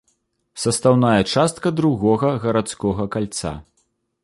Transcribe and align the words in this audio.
Састаўная 0.61 1.19
частка 1.33 1.67
другога 1.81 2.33
гарадскога 2.47 3.09
кальца. 3.17 3.55